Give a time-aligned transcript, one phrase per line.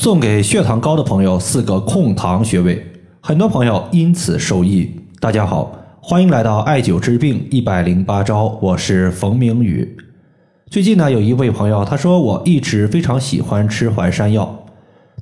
[0.00, 2.80] 送给血糖高的朋友四个控糖穴位，
[3.20, 4.88] 很多朋友因此受益。
[5.18, 9.96] 大家好，欢迎来到艾灸治病一百零八招，我是冯明宇。
[10.70, 14.66] 最近呢，有一位朋友他说我一直非常喜欢吃淮山药，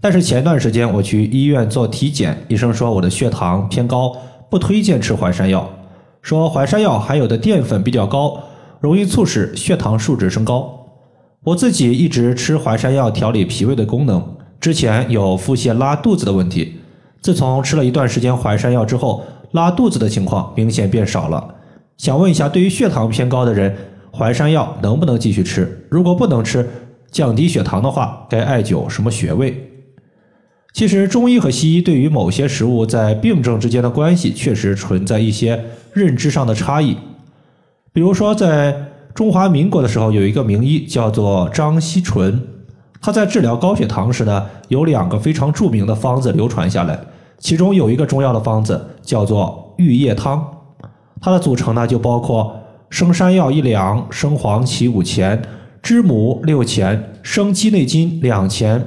[0.00, 4.16] 但是前段时间我去医院做体检，医生说我的血糖偏高，
[4.50, 5.70] 不推荐吃淮山药，
[6.20, 8.40] 说淮山药含有的淀粉比较高，
[8.80, 10.68] 容易促使血糖数值升高。
[11.44, 14.34] 我自己一直吃淮山药调理脾胃的功能。
[14.64, 16.76] 之前有腹泻拉肚子的问题，
[17.20, 21.54] 自从吃了一段时间淮山药之后，拉肚子的情况明显变少了。
[21.98, 23.76] 想问一下，对于血糖偏高的人，
[24.10, 25.86] 淮山药能不能继续吃？
[25.90, 26.66] 如果不能吃，
[27.10, 29.54] 降低血糖的话，该艾灸什么穴位？
[30.72, 36.96] 其实中医和西医对于某些食物在病症之间的关系，确实存在一些认知上的差异。
[37.92, 38.74] 比如说，在
[39.14, 42.40] 中华民国的时候，有一个名医叫做张锡纯。
[43.04, 46.98] 他在治疗高血糖时呢，有两个非常著名的方子流传下来，
[47.36, 50.42] 其中有一个中药的方子叫做玉液汤，
[51.20, 55.42] 它的组成呢就包括生山药一两、生黄芪五钱、
[55.82, 58.82] 知母六钱、生鸡内金两钱、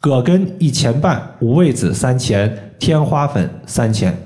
[0.00, 4.18] 葛根一钱半、五味子三钱、天花粉三钱。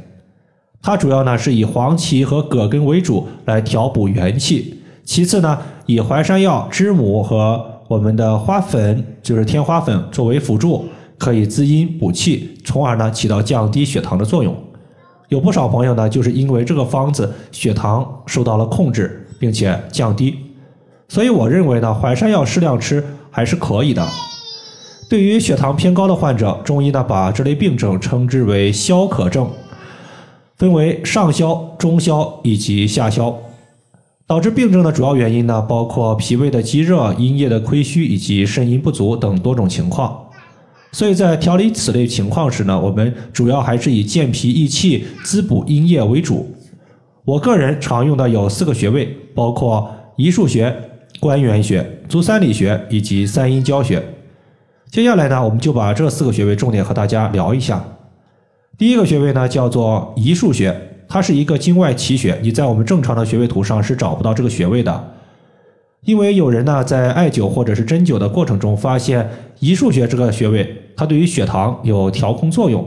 [0.80, 10.84] 它主要呢是以黄芪和葛根为主来调补元气，其次呢以淮山药、知母和我们的花粉就是天花粉作为辅助，
[11.17, 14.55] 可以滋阴补气，从而呢起到降低血糖的作用。
[15.30, 20.39] 有不少朋友呢，就是因为这个方子血糖受到了控制，并且降低。
[21.08, 24.06] 所以我认为呢，淮山药适量吃还是可以的。
[25.08, 29.48] 对于血糖偏高的患者，中医呢把这类病症称之为消渴症，
[30.56, 33.34] 分为上消、中消以及下消。
[34.28, 40.22] 导致病症的主要原因呢，包括脾胃的积热、阴液的亏虚以及肾阴不足等多种情况。
[40.92, 46.54] 所以在调理此类情况时呢，我们主要还是以健脾益气、滋补阴液为主。
[47.24, 50.74] 我个人常用的有四个穴位，包括仪数穴、
[51.18, 54.02] 关元穴、足三里穴以及三阴交穴。
[54.90, 57.83] 接下来呢，我们就把这四个穴位重点和大家聊一下。
[58.77, 60.78] 第一个穴位呢，叫做仪数穴。
[61.08, 65.14] 它是一个经外奇穴，你在我们正常的穴位图上是找不到这个穴位的。
[66.05, 69.29] 因为有人呢在艾灸或者是针灸的过程中发现
[69.61, 72.86] 胰腧穴这个穴位，它对于血糖有调控作用，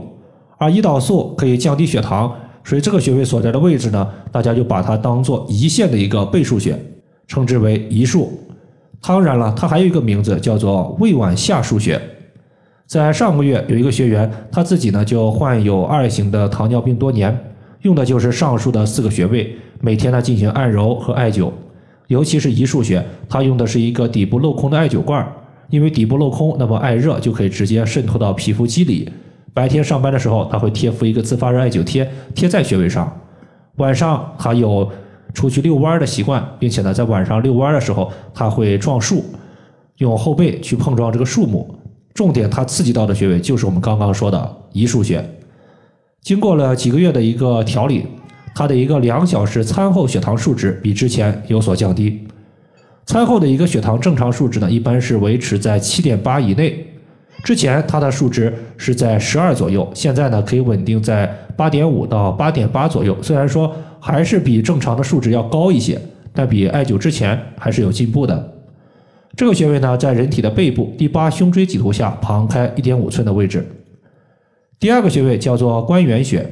[0.58, 2.34] 而胰岛素可以降低血糖，
[2.64, 6.80] 所以这个穴位所在的位置呢，大家就把它当做胰腺的一个背腧穴，
[7.28, 8.28] 称之为胰腧。
[9.02, 12.00] 当然了，它还有一个名字叫做胃脘下腧穴。
[12.88, 17.38] 在上个月有一个学员，他自己呢就患有二型的糖尿病多年。
[17.82, 21.52] 用的就是上述的四个穴位，每天呢进行按揉和艾灸，
[22.08, 25.28] 尤其是胰腧穴，它用的是一个底部镂空的艾灸罐，
[25.70, 29.10] 因为底部镂空，那么艾热就可以直接渗透到皮肤肌里。
[29.54, 33.06] 白天上班的时候，他会贴敷一个自发热艾灸贴，贴在穴位上；
[33.78, 34.90] 晚上他有
[35.34, 39.26] 出去遛弯的习惯，并且呢在晚上遛弯的时候，他会撞树，
[39.98, 41.68] 用后背去碰撞这个树木。
[42.14, 45.26] 重点他刺激到的穴位就是我们刚刚说的胰腧穴。
[46.24, 48.06] 经过了几个月的一个调理，
[48.54, 52.28] 他的一个两小时餐后血糖数值比之前有所降低。
[53.08, 56.86] 餐后的一个血糖正常数值呢，一般是维持在七点八以内。
[57.44, 61.26] 之前他的数值是在十二左右，现在呢可以稳定在
[61.58, 63.18] 八点五到八点八左右。
[63.24, 66.00] 虽然说还是比正常的数值要高一些，
[66.32, 68.54] 但比艾灸之前还是有进步的。
[69.36, 73.68] 这个穴位呢，在人体的背部第八胸椎棘突下旁开一点五寸的位置。
[74.82, 76.44] 第二个穴位叫做关元穴，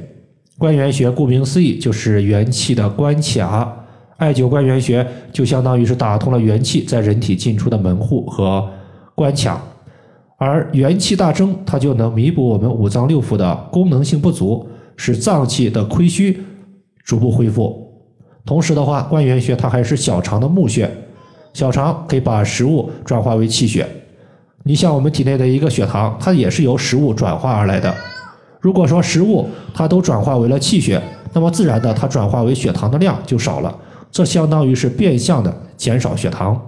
[0.56, 3.76] 关元穴顾名思义就是元气的关卡，
[4.18, 8.70] 艾灸关元穴就相当于是打通了元气在人体进出的门户和
[9.16, 9.60] 关卡，
[10.36, 14.64] 而元气大增，它就能弥补我们五脏六腑的功能性不足，
[14.96, 16.40] 使脏器的亏虚
[17.04, 17.84] 逐步恢复。
[18.46, 20.88] 同时的话，关元穴它还是小肠的募穴，
[21.52, 23.84] 小肠可以把食物转化为气血。
[24.62, 27.92] 你像我们体内的一个血糖，它也是由食物转化而来的。
[28.60, 31.02] 如果说食物它都转化为了气血，
[31.32, 33.74] 那么自然的它转化为血糖的量就少了，
[34.10, 36.60] 这相当于是变相的减少血糖。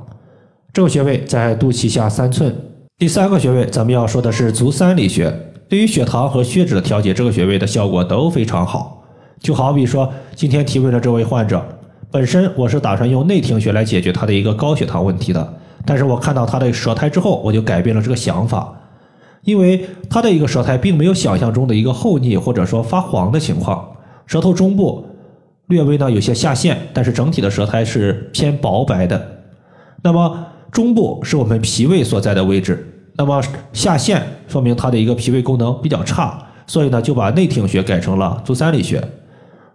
[0.73, 2.55] 这个穴位在肚脐下三寸。
[2.99, 5.31] 第三个穴位咱们要说的是足三里穴，
[5.69, 9.05] 对于血糖和血脂的调节，这个穴位的效果都非常好。
[9.41, 11.63] 就好比说今天提问的这位患者，
[12.11, 15.55] 本身我是打算用内庭穴来解决他的一个高血糖问题的，
[15.85, 18.73] 但是我看到他的舌苔之后，我就改变了这个想法。
[19.45, 23.87] 因为他的一个舌苔并没有想象中的一个厚腻或者说发黄的情况，
[24.27, 25.05] 舌头中部
[25.67, 29.43] 略微呢有些下陷，但是整体的舌苔是偏薄白的。
[30.03, 32.87] 那么中部是我们脾胃所在的位置，
[33.17, 33.43] 那么
[33.73, 39.03] 下陷说明他的一个脾胃功能比较差，所以呢就把内庭穴改成了足三里穴。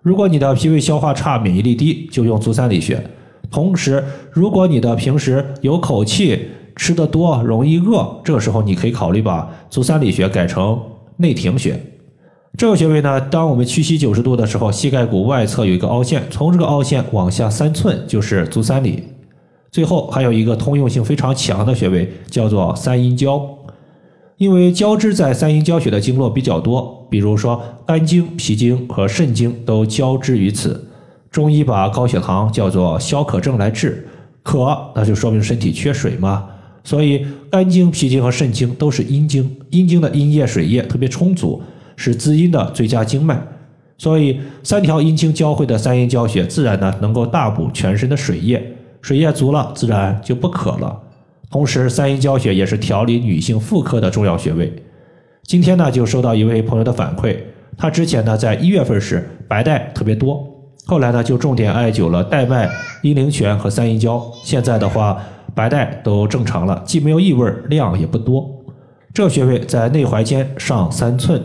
[0.01, 3.01] 如果你的脾胃消化差、免疫力低，就用足三里穴。
[3.51, 10.79] 同时，如果你的平时有口气、吃的多、容易饿，这个时候你可以考虑把足三里穴改成
[11.17, 11.77] 内庭穴。
[12.57, 19.03] 这个穴位呢，当我们屈膝九十度的时候，膝盖骨外侧有一个凹陷，从这个凹陷往下三寸就是足三里。
[19.69, 23.41] 最后还有一个通用性非常强的穴位，叫做三阴交。
[24.37, 30.87] 因为交织在三阴交穴的经络比较多，比如说肝经、脾经和肾经都交织于此。
[31.29, 34.07] 中医把高血糖叫做消渴症来治，
[34.43, 36.45] 渴那就说明身体缺水嘛。
[36.87, 41.61] 所以肝经、脾经和肾经都是阴经，阴经的阴液、水液特别充足，
[41.97, 43.37] 是滋阴的最佳经脉。
[43.97, 48.65] 所以三条阴经交汇的三阴交穴，自然呢能够大补全身的水液，
[49.01, 50.97] 水液足了，自然就不渴了。
[51.51, 54.73] 同时，三阴交穴也是调理女性妇科的重要穴位。
[55.43, 57.35] 今天呢，就收到一位朋友的反馈，
[57.77, 60.41] 他之前呢在一月份时白带特别多，
[60.85, 62.69] 后来呢就重点艾灸了带脉、
[63.01, 65.21] 阴陵泉和三阴交，现在的话
[65.57, 68.47] 白带都正常了，既没有异味，量也不多。
[69.11, 71.41] 这穴位在内踝尖上三寸。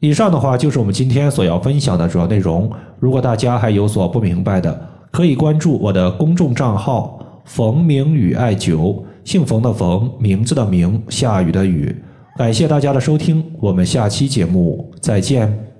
[0.00, 2.70] 以上的话就是我们今天所要分享的主要内容。
[2.98, 9.02] 如果大家还有所不明白的，可以关注我的公众账号“冯明宇艾灸”。
[9.24, 11.94] 姓冯的冯，名字的名，下雨的雨。
[12.38, 15.73] 感谢大家的收听，我们下期节目再见。